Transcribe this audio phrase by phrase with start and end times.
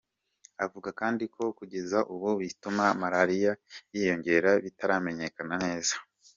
[0.65, 3.51] Avuga kandi ko kugeza ubu ibituma malariya
[3.93, 5.93] yiyongera bitaramenyekana neza.